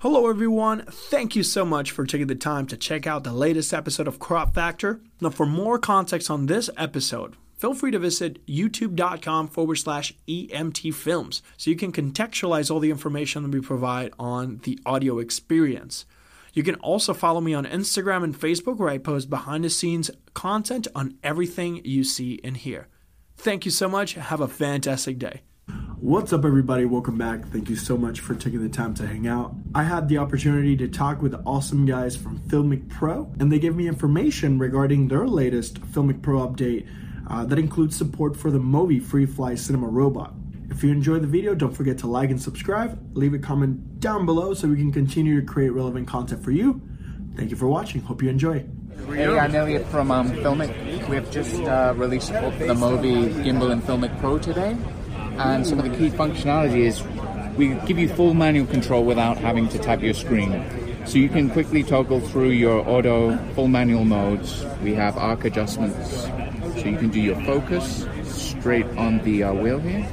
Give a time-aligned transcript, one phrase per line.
[0.00, 0.86] Hello, everyone.
[0.86, 4.18] Thank you so much for taking the time to check out the latest episode of
[4.18, 5.02] Crop Factor.
[5.20, 10.94] Now, for more context on this episode, feel free to visit youtube.com forward slash EMT
[10.94, 16.06] films so you can contextualize all the information that we provide on the audio experience.
[16.54, 20.10] You can also follow me on Instagram and Facebook where I post behind the scenes
[20.32, 22.88] content on everything you see and hear.
[23.36, 24.14] Thank you so much.
[24.14, 25.42] Have a fantastic day.
[26.00, 26.86] What's up, everybody?
[26.86, 27.46] Welcome back.
[27.48, 29.54] Thank you so much for taking the time to hang out.
[29.74, 33.76] I had the opportunity to talk with awesome guys from Filmic Pro, and they gave
[33.76, 36.88] me information regarding their latest Filmic Pro update
[37.28, 40.32] uh, that includes support for the Movi FreeFly Cinema Robot.
[40.70, 42.98] If you enjoyed the video, don't forget to like and subscribe.
[43.14, 46.80] Leave a comment down below so we can continue to create relevant content for you.
[47.36, 48.00] Thank you for watching.
[48.00, 48.64] Hope you enjoy.
[49.06, 51.08] Hey, I'm Elliot from um, Filmic.
[51.08, 54.76] We've just uh, released the Movi Gimbal and Filmic Pro today.
[55.40, 57.02] And some of the key functionality is
[57.56, 60.62] we give you full manual control without having to tap your screen.
[61.06, 64.62] So you can quickly toggle through your auto full manual modes.
[64.82, 66.24] We have arc adjustments.
[66.74, 70.06] So you can do your focus straight on the uh, wheel here.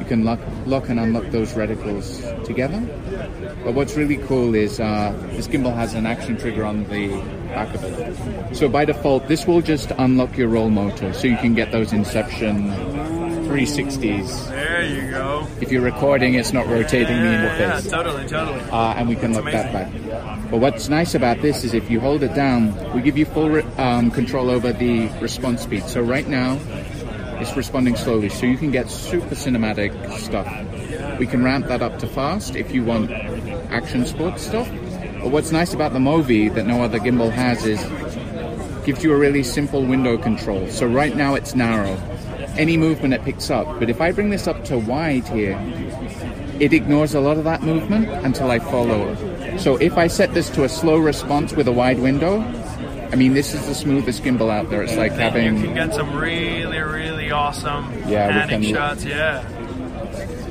[0.00, 2.80] You can lock, lock and unlock those reticles together.
[3.62, 7.08] But what's really cool is uh, this gimbal has an action trigger on the
[7.54, 8.56] back of it.
[8.56, 11.92] So by default, this will just unlock your roll motor so you can get those
[11.92, 13.15] inception
[13.46, 14.48] 360s.
[14.50, 15.46] There you go.
[15.60, 17.90] If you're recording, it's not rotating the Yeah, yeah, interface.
[17.90, 18.60] totally, totally.
[18.70, 20.50] Uh, and we can look that back.
[20.50, 23.62] But what's nice about this is if you hold it down, we give you full
[23.80, 25.84] um, control over the response speed.
[25.84, 26.58] So right now,
[27.40, 30.46] it's responding slowly, so you can get super cinematic stuff.
[31.18, 33.10] We can ramp that up to fast if you want
[33.70, 34.68] action sports stuff.
[35.22, 37.80] But what's nice about the Movi that no other gimbal has is
[38.84, 40.68] gives you a really simple window control.
[40.68, 41.96] So right now it's narrow.
[42.58, 43.78] Any movement it picks up.
[43.78, 45.58] But if I bring this up to wide here,
[46.58, 49.58] it ignores a lot of that movement until I follow it.
[49.60, 52.40] So if I set this to a slow response with a wide window,
[53.12, 54.82] I mean this is the smoothest gimbal out there.
[54.82, 59.04] It's like You having You can get some really, really awesome Yeah, shots.
[59.04, 59.42] Yeah,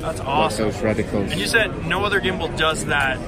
[0.00, 0.66] that's like awesome.
[0.66, 1.32] those reticles.
[1.32, 3.18] And you said no other gimbal does that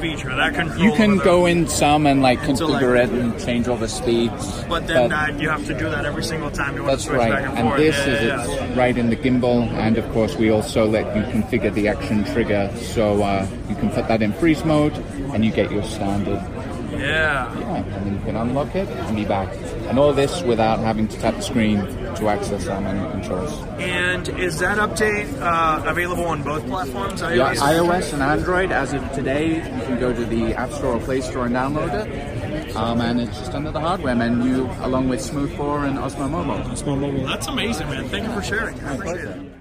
[0.00, 0.84] feature, that control.
[0.84, 3.88] You can go in some and like so, like- configure it and change all the
[3.88, 4.64] speeds.
[4.68, 7.08] but then that you have to do that every single time you want That's to
[7.10, 7.78] switch right, back and, and forth.
[7.80, 8.78] this yeah, is yeah.
[8.78, 12.70] right in the gimbal, and of course we also let you configure the action trigger,
[12.76, 14.94] so uh, you can put that in freeze mode,
[15.32, 16.42] and you get your standard.
[16.90, 17.54] Yeah.
[17.58, 19.48] Yeah, and then you can unlock it and be back,
[19.88, 21.78] and all this without having to tap the screen
[22.18, 23.62] to access our menu controls.
[23.78, 27.20] And is that update uh, available on both platforms?
[27.20, 28.72] Yeah, iOS and Android.
[28.72, 31.94] As of today, you can go to the App Store or Play Store and download
[31.94, 32.76] it.
[32.76, 36.64] Um, and it's just under the hardware menu, along with Smooth 4 and Osmo Mobile.
[36.64, 37.26] Osmo mobile.
[37.26, 38.08] That's amazing, man.
[38.08, 38.78] Thank you for sharing.
[38.80, 39.57] I appreciate it.